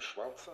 [0.00, 0.52] Schwarzer.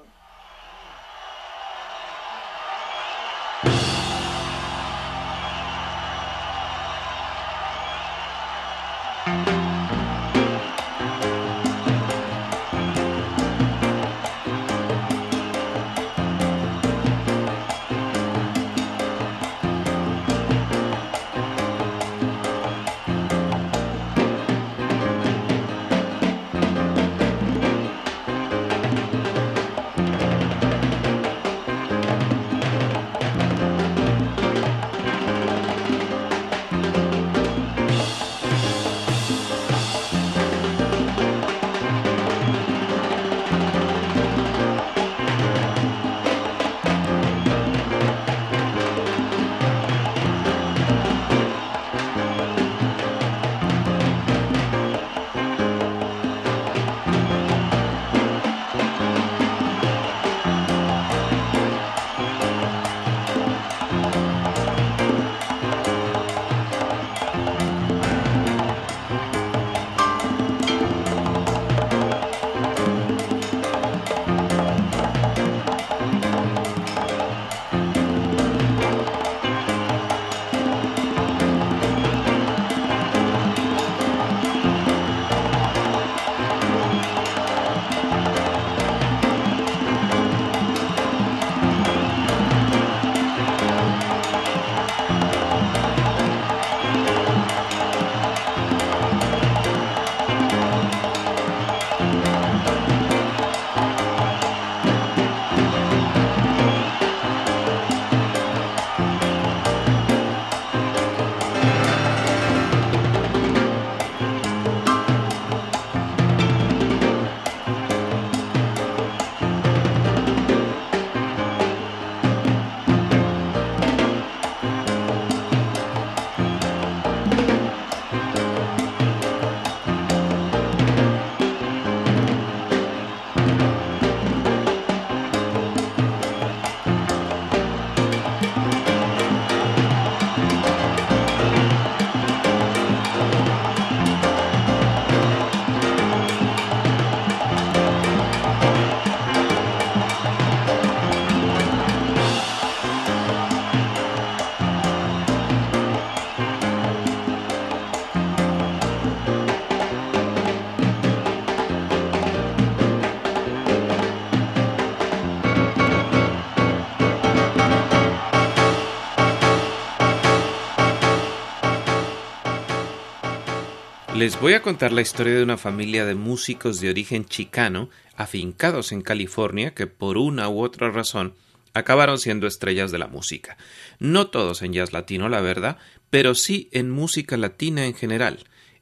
[174.27, 178.91] Les voy a contar la historia de una familia de músicos de origen chicano, afincados
[178.91, 181.35] en California, que por una u otra razón
[181.75, 183.57] acabaron siendo estrellas de la música.
[184.01, 185.79] No todos en jazz latino, la verdad,
[186.11, 188.41] pero sí en música latina en general.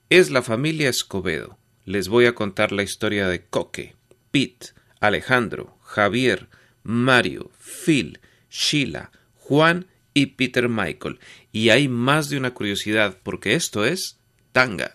[0.09, 1.59] Es la familia Escobedo.
[1.85, 3.97] Les voy a contar la historia de Coque,
[4.31, 4.69] Pete,
[4.99, 6.49] Alejandro, Javier,
[6.85, 8.19] Mario, Phil,
[8.49, 11.21] Sheila, Juan y Peter Michael.
[11.53, 14.17] Y hay más de una curiosidad porque esto es
[14.53, 14.95] Tanga.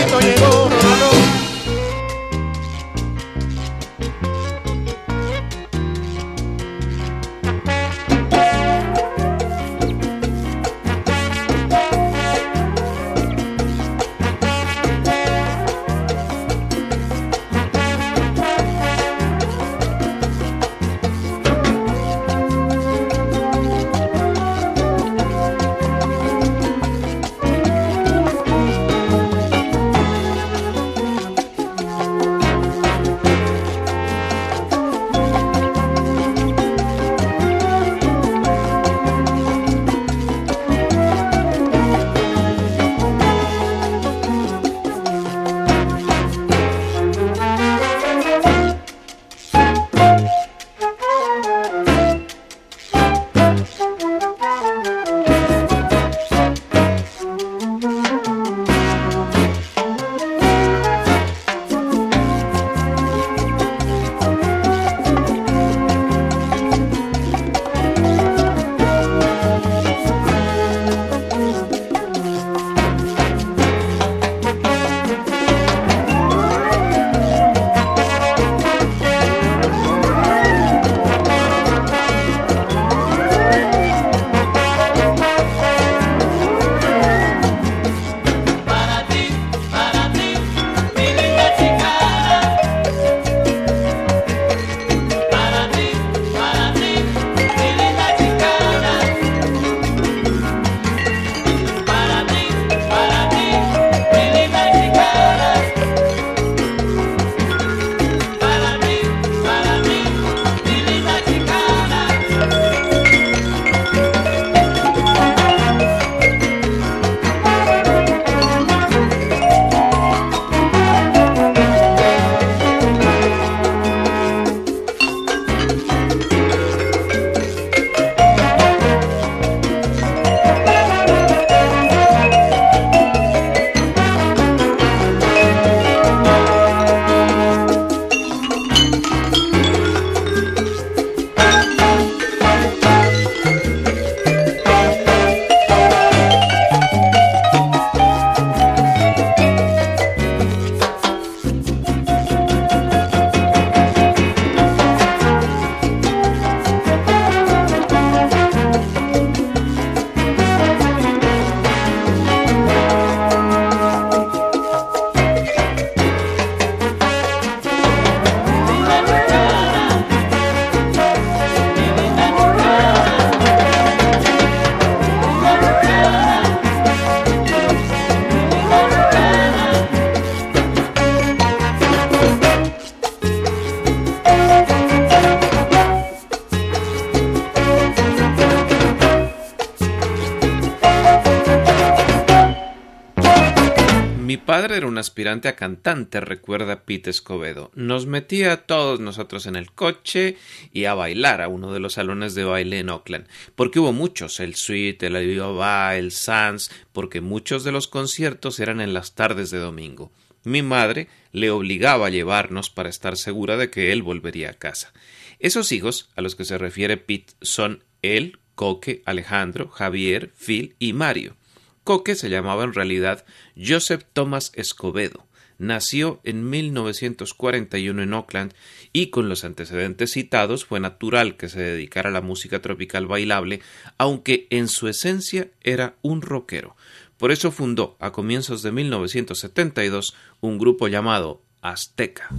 [195.21, 197.69] Aspirante a cantante, recuerda Pete Escobedo.
[197.75, 200.35] Nos metía a todos nosotros en el coche
[200.73, 204.39] y a bailar a uno de los salones de baile en Oakland, porque hubo muchos,
[204.39, 209.51] el Suite, el Alibaba, el Sands, porque muchos de los conciertos eran en las tardes
[209.51, 210.11] de domingo.
[210.43, 214.91] Mi madre le obligaba a llevarnos para estar segura de que él volvería a casa.
[215.37, 220.93] Esos hijos a los que se refiere Pete son él, Coque, Alejandro, Javier, Phil y
[220.93, 221.35] Mario.
[221.83, 223.25] Coque se llamaba en realidad
[223.57, 225.25] Joseph Thomas Escobedo.
[225.57, 228.53] Nació en 1941 en Oakland
[228.93, 233.61] y con los antecedentes citados fue natural que se dedicara a la música tropical bailable,
[233.99, 236.75] aunque en su esencia era un rockero.
[237.17, 242.29] Por eso fundó a comienzos de 1972 un grupo llamado Azteca.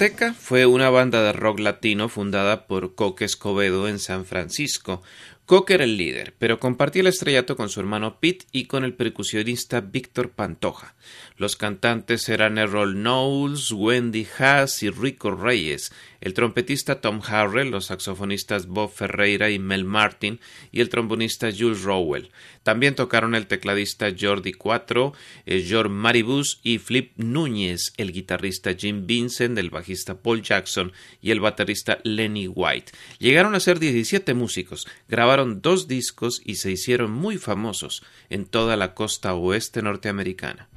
[0.00, 5.02] Azteca fue una banda de rock latino fundada por Coque Escobedo en San Francisco.
[5.44, 8.94] Coque era el líder, pero compartía el estrellato con su hermano Pete y con el
[8.94, 10.94] percusionista Víctor Pantoja.
[11.36, 17.86] Los cantantes eran Errol Knowles, Wendy Haas y Rico Reyes, el trompetista Tom Harrell, los
[17.86, 20.40] saxofonistas Bob Ferreira y Mel Martin
[20.72, 22.30] y el trombonista Jules Rowell.
[22.62, 25.14] También tocaron el tecladista Jordi Cuatro,
[25.46, 31.30] eh, George Maribus y Flip Núñez, el guitarrista Jim Vincent, el bajista Paul Jackson y
[31.30, 32.92] el baterista Lenny White.
[33.18, 38.76] Llegaron a ser 17 músicos, grabaron dos discos y se hicieron muy famosos en toda
[38.76, 40.68] la costa oeste norteamericana.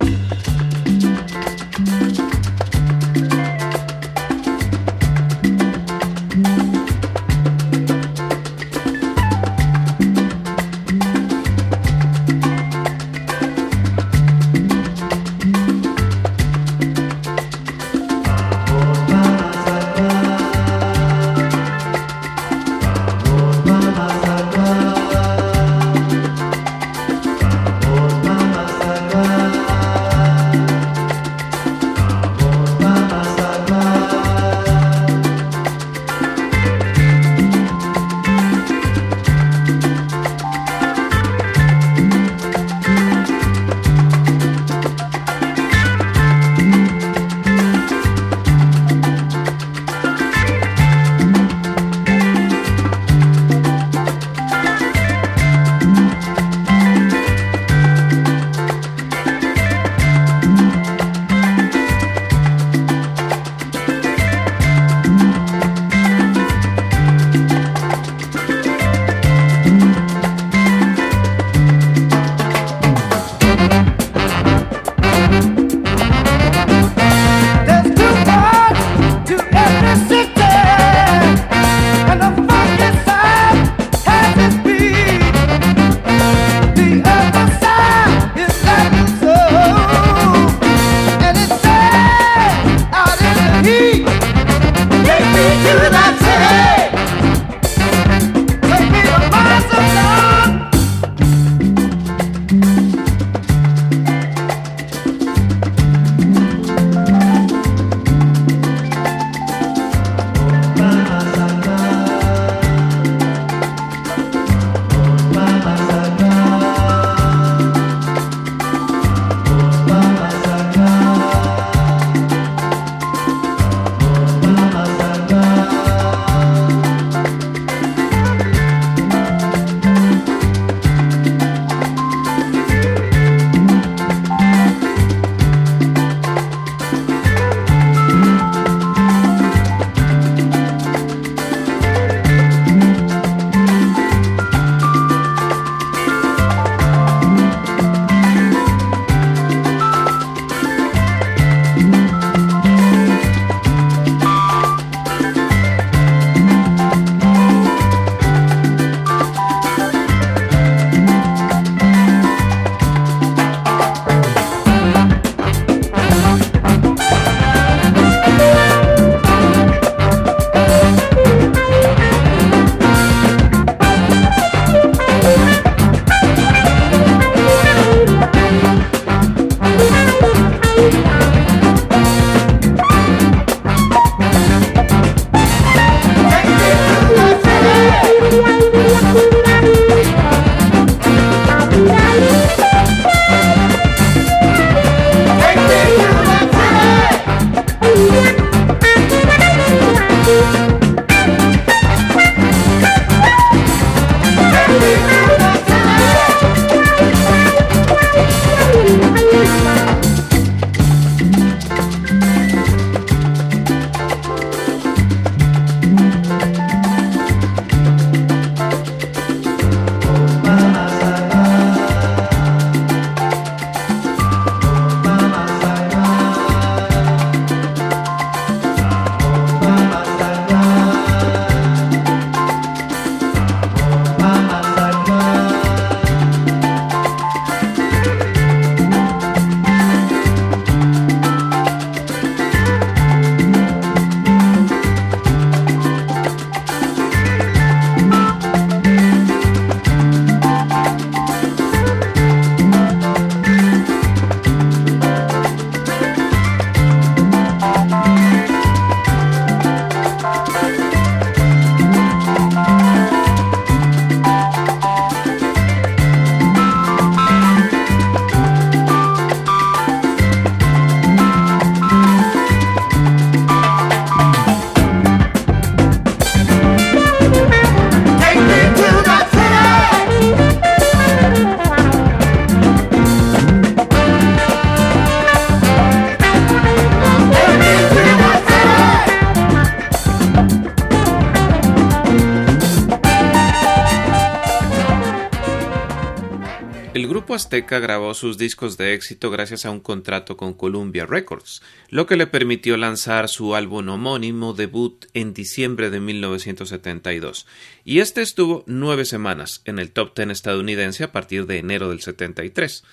[297.62, 302.28] Grabó sus discos de éxito gracias a un contrato con Columbia Records, lo que le
[302.28, 307.46] permitió lanzar su álbum homónimo debut en diciembre de 1972,
[307.86, 312.02] y este estuvo nueve semanas en el top ten estadounidense a partir de enero del
[312.02, 312.84] 73.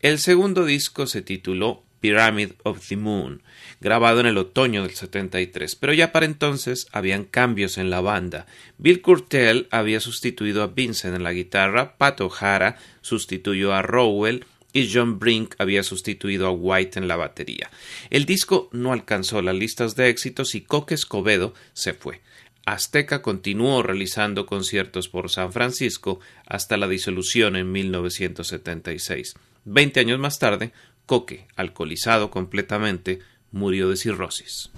[0.00, 3.42] El segundo disco se tituló Pyramid of the Moon,
[3.80, 8.46] grabado en el otoño del 73, pero ya para entonces habían cambios en la banda.
[8.78, 14.90] Bill Curtel había sustituido a Vincent en la guitarra, Pat O'Hara sustituyó a Rowell y
[14.92, 17.70] John Brink había sustituido a White en la batería.
[18.10, 22.20] El disco no alcanzó las listas de éxitos y Coque Escobedo se fue.
[22.66, 29.34] Azteca continuó realizando conciertos por San Francisco hasta la disolución en 1976.
[29.64, 30.72] Veinte años más tarde,
[31.06, 33.20] Coque, alcoholizado completamente,
[33.52, 34.70] murió de cirrosis.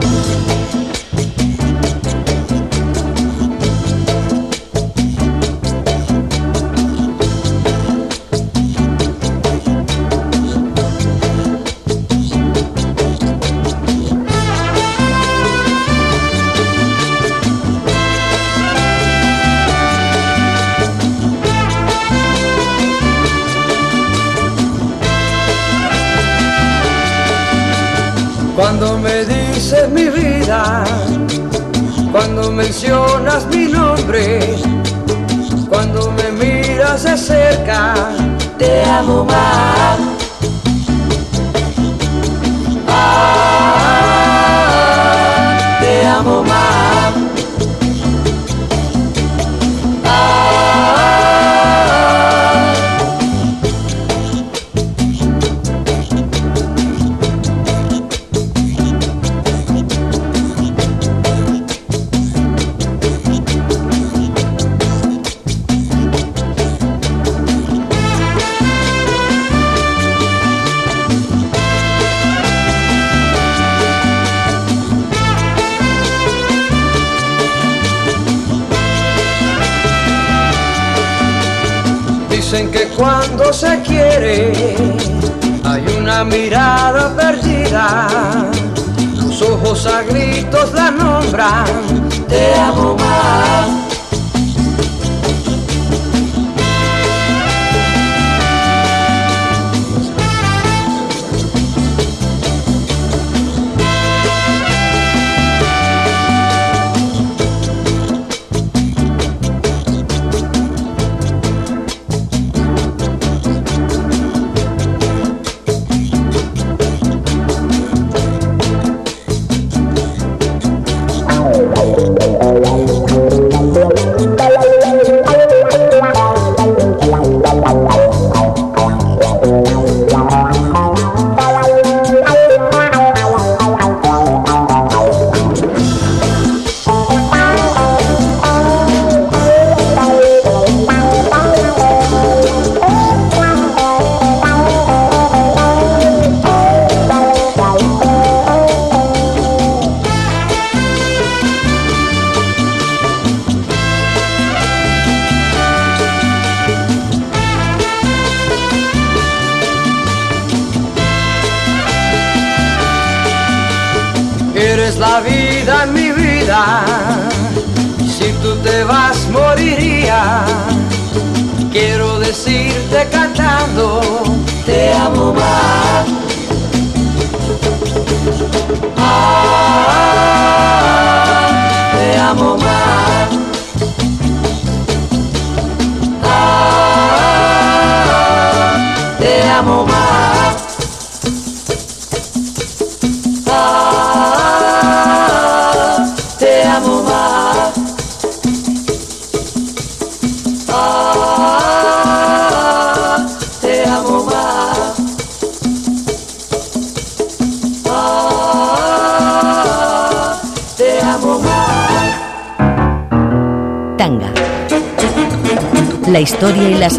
[39.02, 39.47] voar.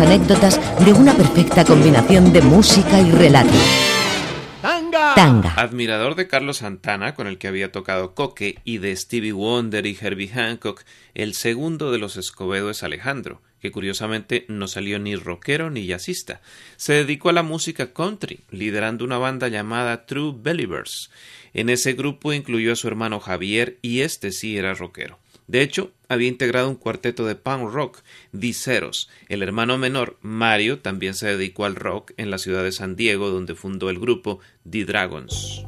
[0.10, 3.54] Anécdotas de una perfecta combinación de música y relato.
[4.60, 5.14] Tanga.
[5.14, 5.54] Tanga.
[5.54, 9.96] Admirador de Carlos Santana, con el que había tocado Coque, y de Stevie Wonder y
[10.02, 10.82] Herbie Hancock,
[11.14, 16.42] el segundo de los Escobedo es Alejandro, que curiosamente no salió ni rockero ni jazzista.
[16.76, 21.12] Se dedicó a la música country, liderando una banda llamada True Believers.
[21.54, 25.20] En ese grupo incluyó a su hermano Javier y este sí era rockero.
[25.50, 29.10] De hecho, había integrado un cuarteto de punk rock, Diceros.
[29.30, 33.32] El hermano menor, Mario, también se dedicó al rock en la ciudad de San Diego,
[33.32, 35.66] donde fundó el grupo The Dragons.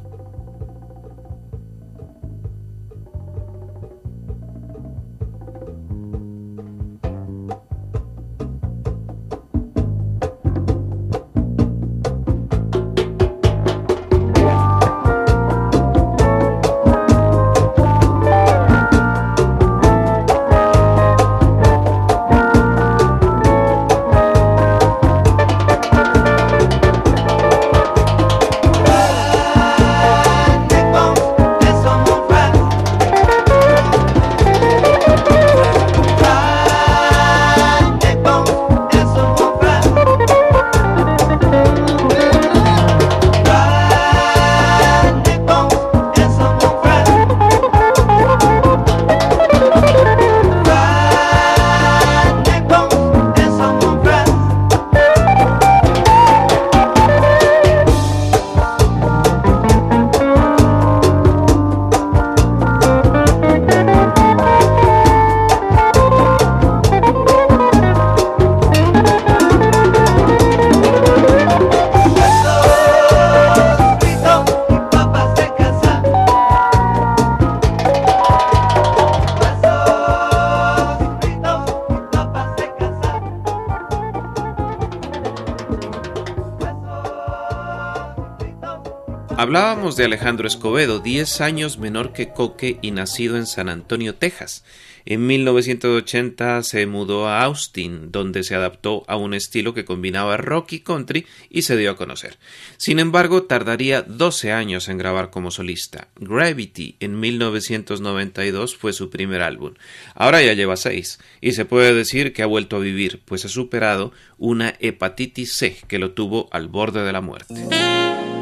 [89.54, 94.64] Hablábamos de Alejandro Escobedo, 10 años menor que Coque y nacido en San Antonio, Texas.
[95.04, 100.72] En 1980 se mudó a Austin, donde se adaptó a un estilo que combinaba rock
[100.72, 102.38] y country y se dio a conocer.
[102.78, 106.08] Sin embargo, tardaría 12 años en grabar como solista.
[106.16, 109.74] Gravity en 1992 fue su primer álbum.
[110.14, 113.48] Ahora ya lleva 6 y se puede decir que ha vuelto a vivir, pues ha
[113.48, 118.41] superado una hepatitis C que lo tuvo al borde de la muerte.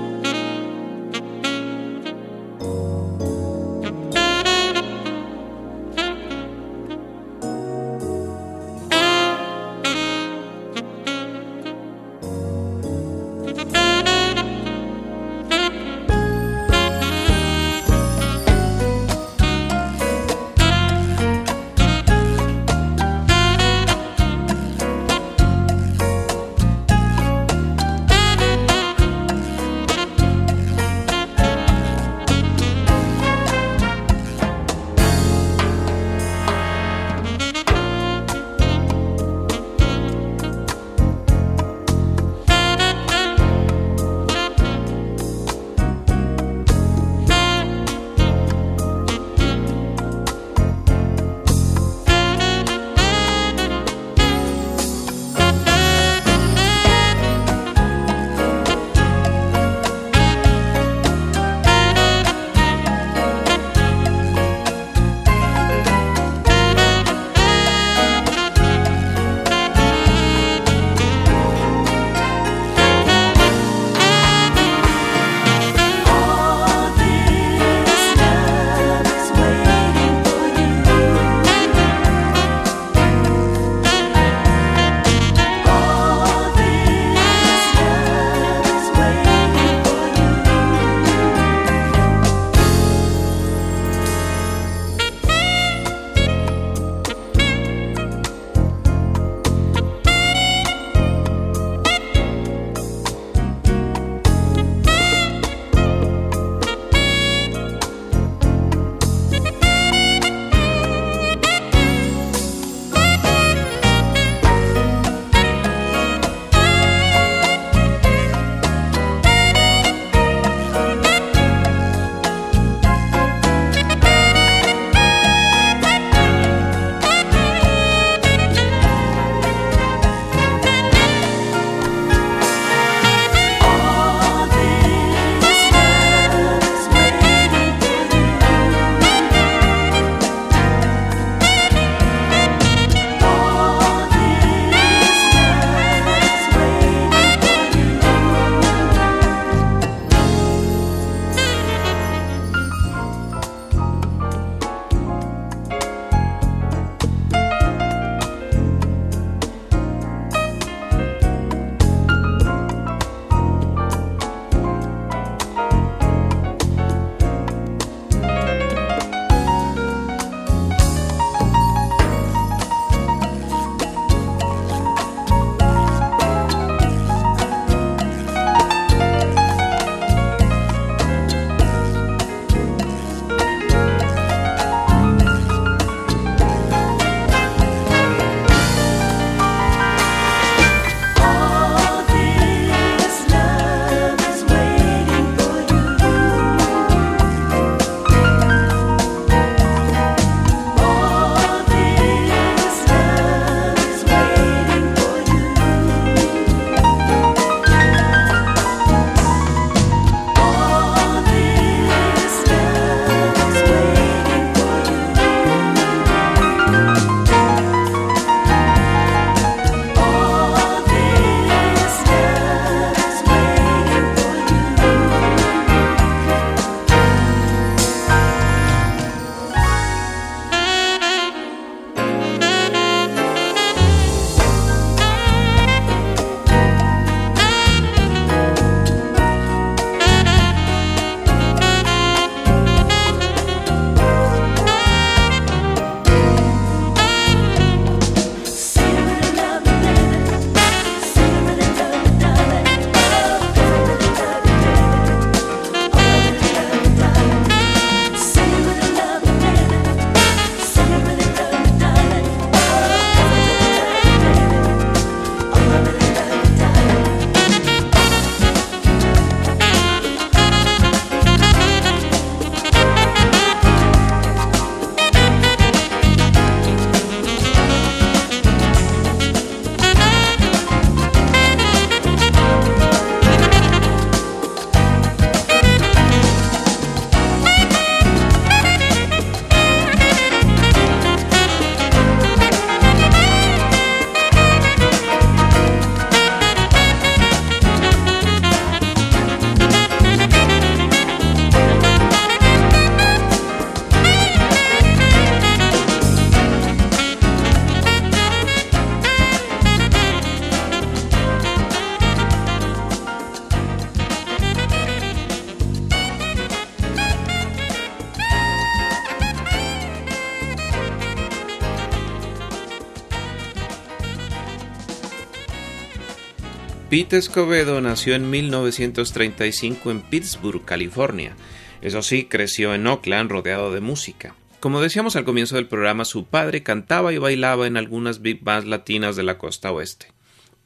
[327.01, 331.35] Pete Escobedo nació en 1935 en Pittsburgh, California.
[331.81, 334.35] Eso sí, creció en Oakland rodeado de música.
[334.61, 338.69] Como decíamos al comienzo del programa, su padre cantaba y bailaba en algunas big bands
[338.69, 340.09] latinas de la costa oeste.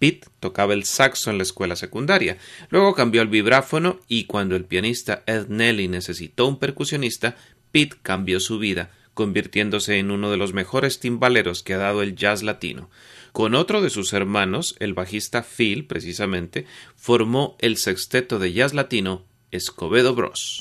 [0.01, 2.37] Pete tocaba el saxo en la escuela secundaria,
[2.69, 7.37] luego cambió al vibráfono y cuando el pianista Ed Nelly necesitó un percusionista,
[7.71, 12.17] Pete cambió su vida, convirtiéndose en uno de los mejores timbaleros que ha dado el
[12.17, 12.91] jazz latino.
[13.35, 19.25] Con otro de sus hermanos, el bajista Phil, precisamente, formó el sexteto de jazz latino
[19.51, 20.61] Escobedo Bros.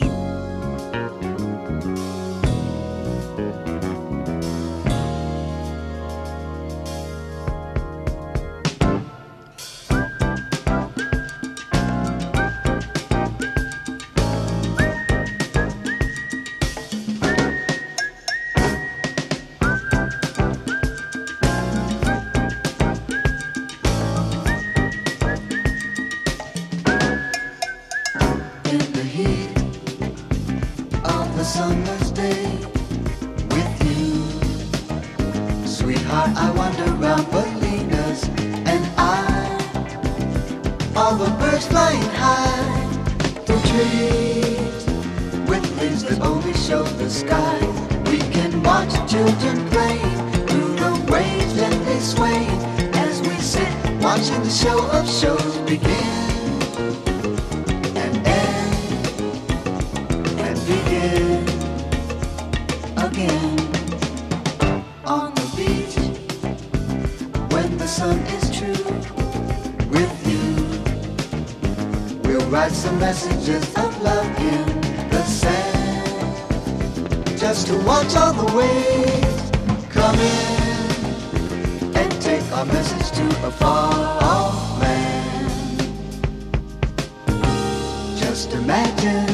[49.45, 49.97] and play
[50.47, 52.45] through the waves gently sway
[52.93, 53.67] as we sit
[54.01, 56.51] watching the show of shows begin.
[57.95, 58.75] and end
[60.39, 61.43] and begin
[62.97, 63.59] again
[65.05, 65.95] on the beach
[67.53, 68.85] when the sun is true
[69.89, 70.43] with you
[72.23, 74.65] we'll write some messages of love in
[75.09, 76.33] the sand
[77.37, 79.32] just to watch all the waves
[80.03, 85.79] come in and take our message to a far off land.
[88.17, 89.32] Just imagine.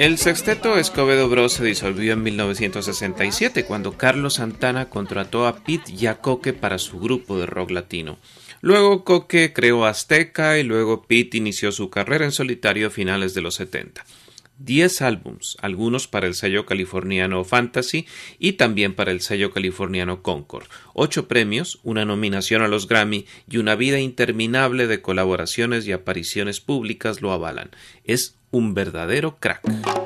[0.00, 6.06] El sexteto Escobedo Bros se disolvió en 1967 cuando Carlos Santana contrató a Pete y
[6.06, 8.18] a Coque para su grupo de rock latino.
[8.62, 13.42] Luego Coque creó Azteca y luego Pete inició su carrera en solitario a finales de
[13.42, 14.06] los 70.
[14.56, 18.06] 10 álbums, algunos para el sello californiano Fantasy
[18.38, 23.58] y también para el sello californiano Concord, 8 premios, una nominación a los Grammy y
[23.58, 27.70] una vida interminable de colaboraciones y apariciones públicas lo avalan.
[28.04, 29.99] Es un verdadero crack.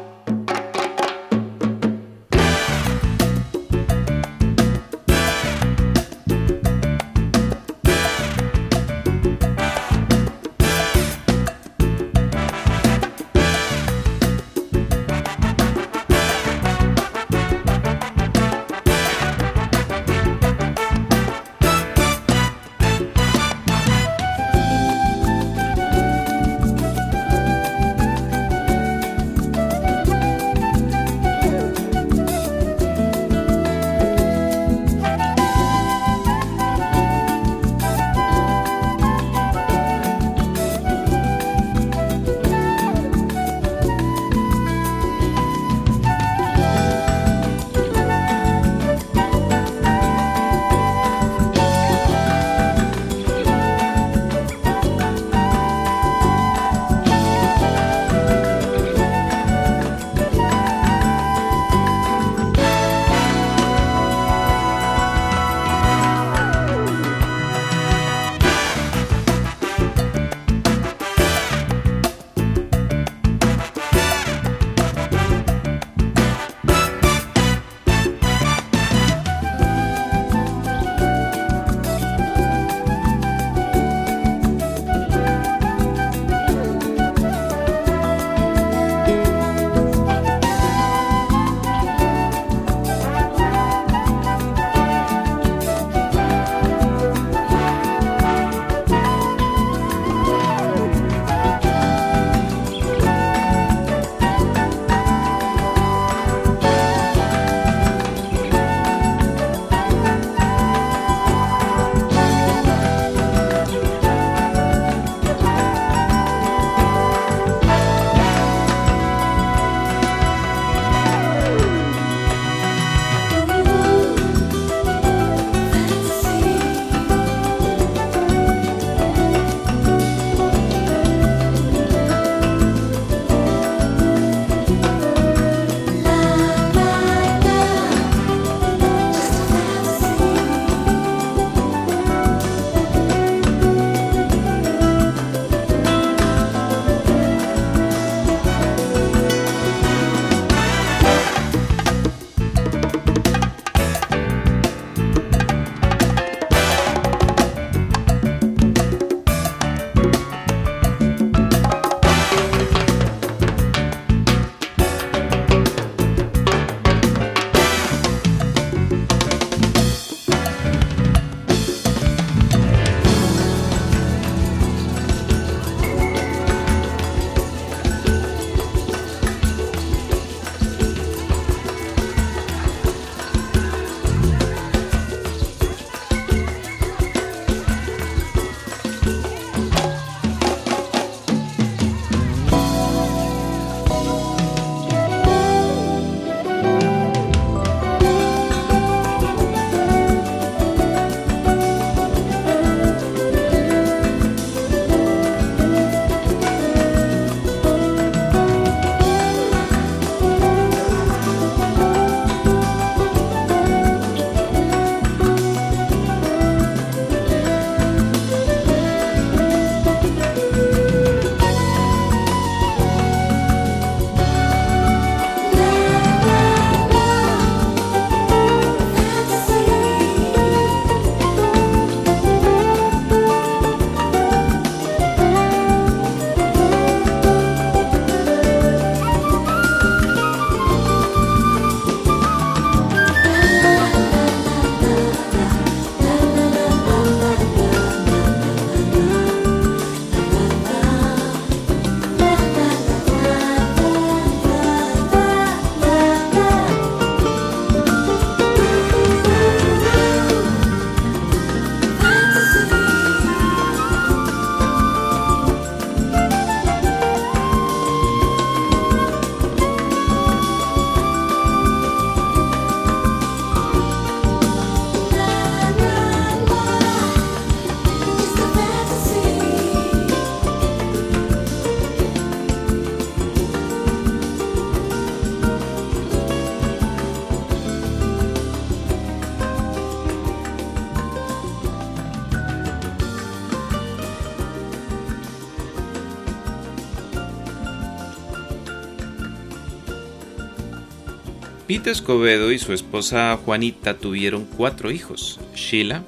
[301.91, 306.03] Escobedo y su esposa Juanita tuvieron cuatro hijos, Sheila,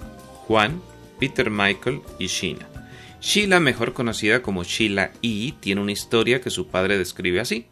[0.47, 0.81] Juan,
[1.19, 2.67] Peter Michael y Sheena.
[3.21, 7.67] Sheila, mejor conocida como Sheila E., tiene una historia que su padre describe así.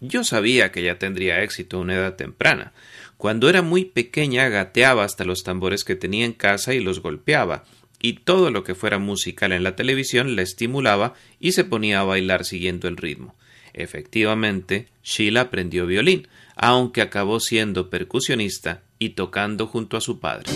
[0.00, 2.72] Yo sabía que ella tendría éxito a una edad temprana.
[3.16, 7.64] Cuando era muy pequeña gateaba hasta los tambores que tenía en casa y los golpeaba,
[8.00, 12.04] y todo lo que fuera musical en la televisión la estimulaba y se ponía a
[12.04, 13.34] bailar siguiendo el ritmo.
[13.72, 16.28] Efectivamente, Sheila aprendió violín,
[16.58, 20.50] aunque acabó siendo percusionista y tocando junto a su padre.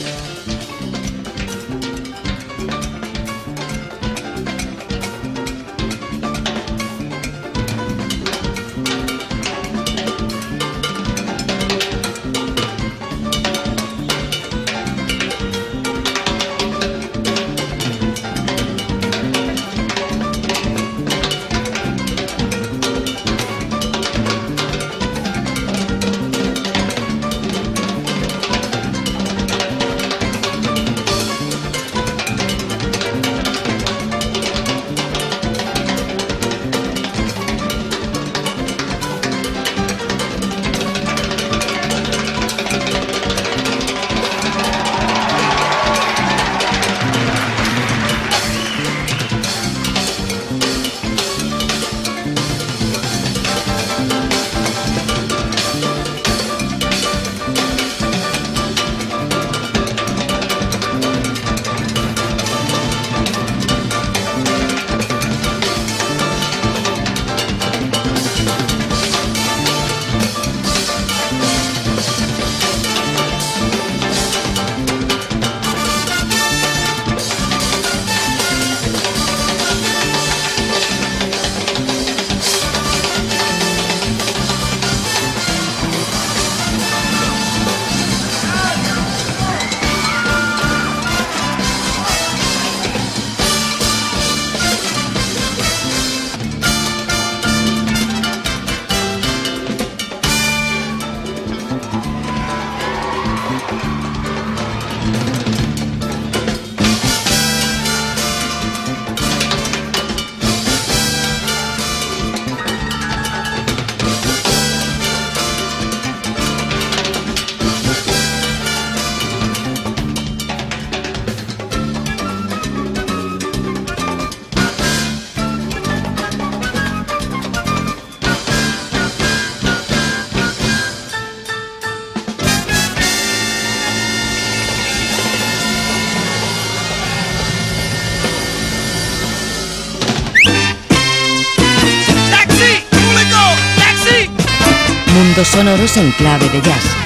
[145.52, 146.96] Sonoros en clave de jazz.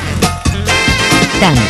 [1.40, 1.62] Tanga.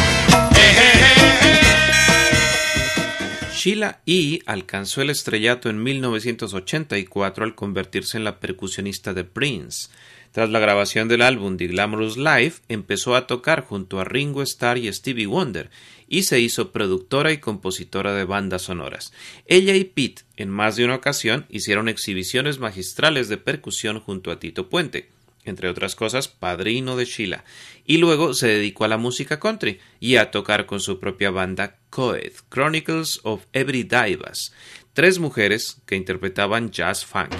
[3.55, 4.41] Sheila E.
[4.45, 9.89] alcanzó el estrellato en 1984 al convertirse en la percusionista de Prince.
[10.33, 14.77] Tras la grabación del álbum The Glamorous Life, empezó a tocar junto a Ringo Starr
[14.77, 15.71] y Stevie Wonder
[16.09, 19.15] y se hizo productora y compositora de bandas sonoras.
[19.47, 24.39] Ella y Pete, en más de una ocasión, hicieron exhibiciones magistrales de percusión junto a
[24.39, 25.16] Tito Puente
[25.47, 27.45] entre otras cosas, padrino de Sheila,
[27.87, 31.79] y luego se dedicó a la música country y a tocar con su propia banda
[31.91, 34.53] Coed, Chronicles of Every Divas,
[34.93, 37.35] tres mujeres que interpretaban jazz funk.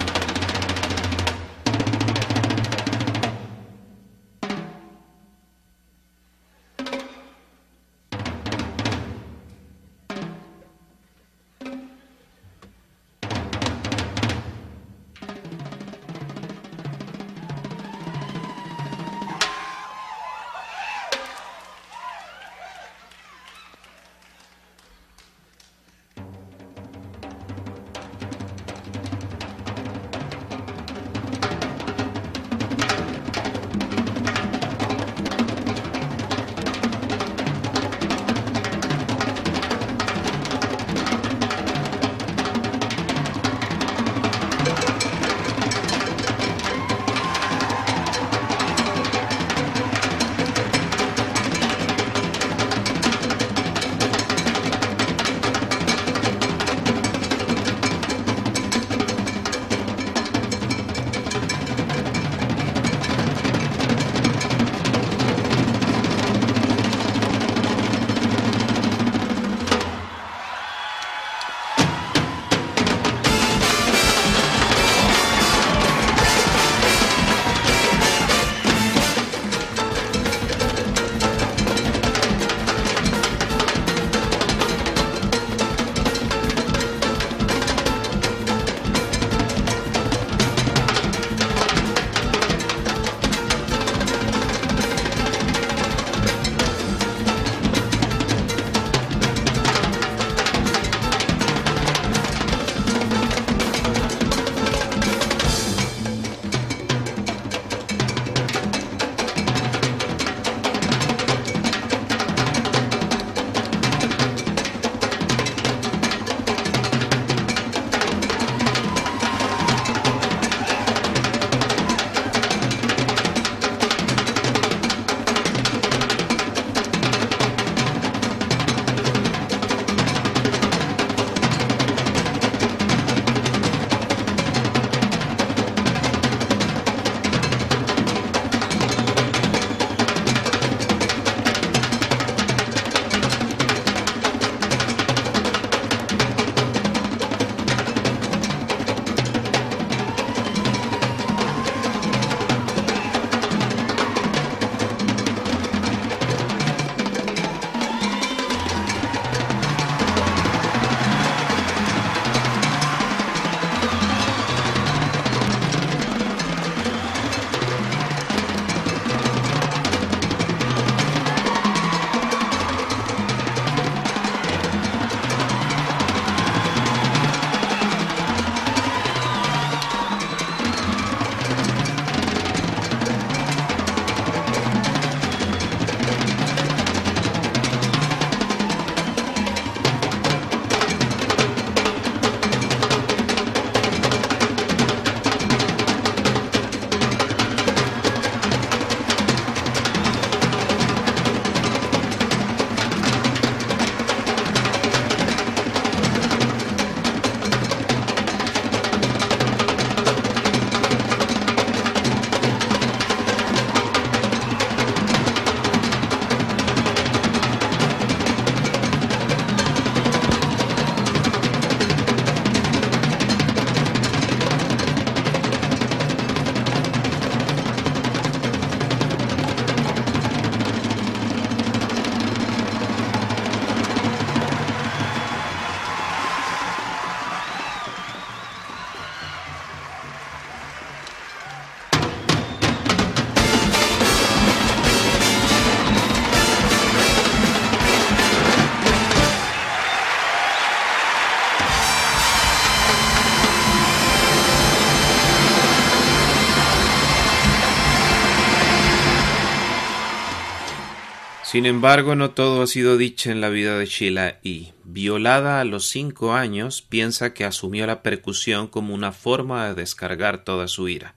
[261.49, 265.63] Sin embargo, no todo ha sido dicho en la vida de Sheila y, violada a
[265.63, 270.89] los cinco años, piensa que asumió la percusión como una forma de descargar toda su
[270.89, 271.15] ira.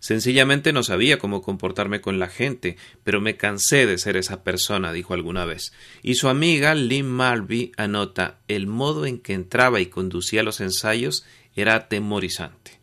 [0.00, 4.92] Sencillamente no sabía cómo comportarme con la gente, pero me cansé de ser esa persona,
[4.92, 5.72] dijo alguna vez.
[6.02, 11.24] Y su amiga Lynn Marby anota el modo en que entraba y conducía los ensayos
[11.54, 12.77] era atemorizante.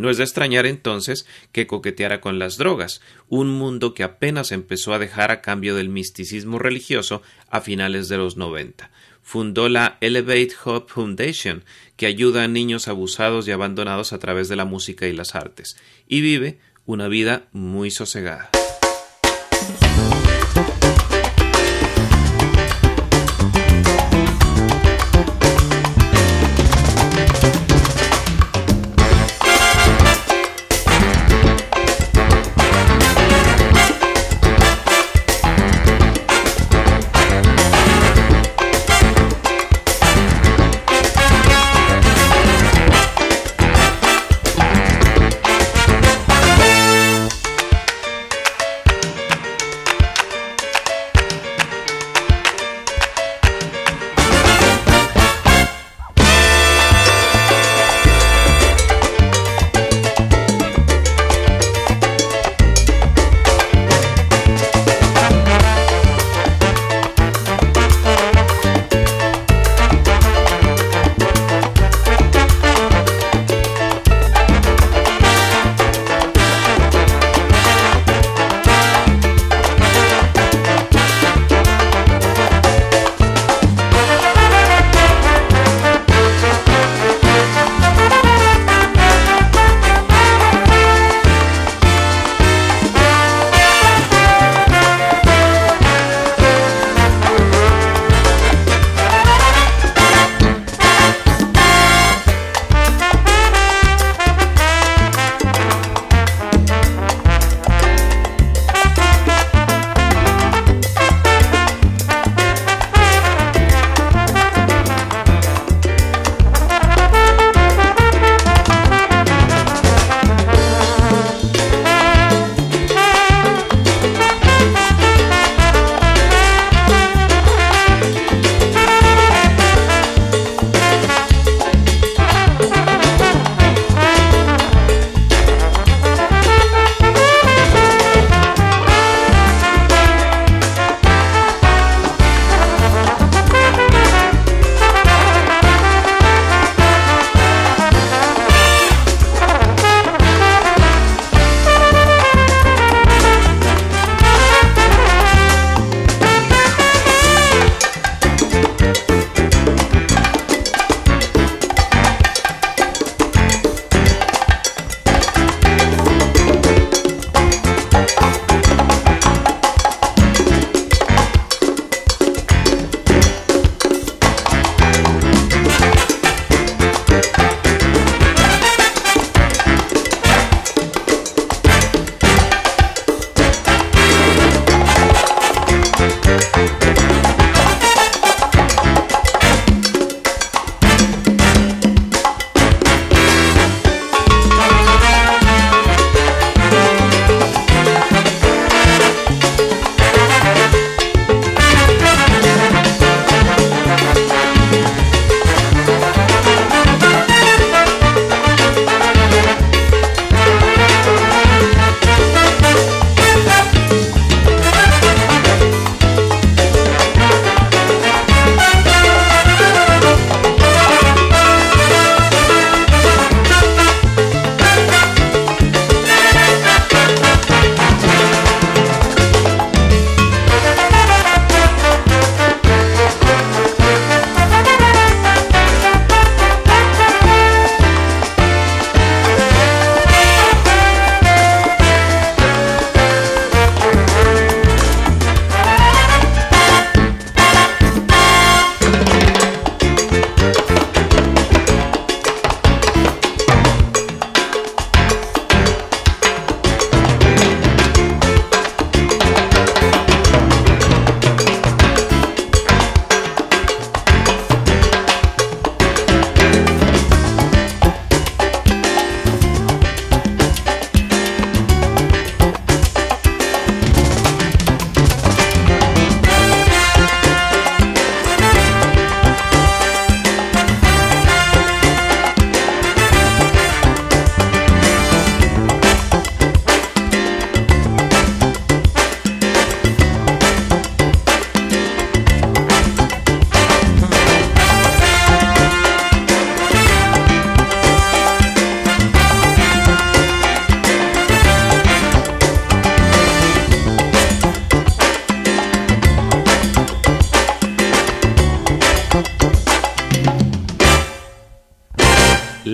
[0.00, 4.94] No es de extrañar entonces que coqueteara con las drogas, un mundo que apenas empezó
[4.94, 7.20] a dejar a cambio del misticismo religioso
[7.50, 8.90] a finales de los 90.
[9.20, 11.64] Fundó la Elevate Hope Foundation,
[11.96, 15.76] que ayuda a niños abusados y abandonados a través de la música y las artes,
[16.08, 18.50] y vive una vida muy sosegada.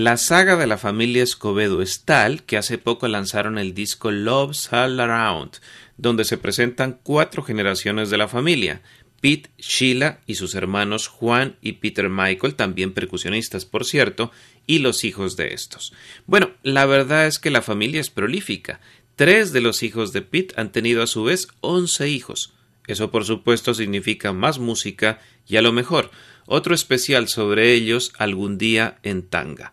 [0.07, 4.73] La saga de la familia Escobedo es tal que hace poco lanzaron el disco Love's
[4.73, 5.57] All Around,
[5.97, 8.83] donde se presentan cuatro generaciones de la familia.
[9.21, 14.31] Pete, Sheila y sus hermanos Juan y Peter Michael, también percusionistas por cierto,
[14.65, 15.93] y los hijos de estos.
[16.25, 18.79] Bueno, la verdad es que la familia es prolífica.
[19.17, 22.55] Tres de los hijos de Pete han tenido a su vez once hijos.
[22.87, 26.13] Eso por supuesto significa más música y a lo mejor
[26.47, 29.73] otro especial sobre ellos algún día en Tanga.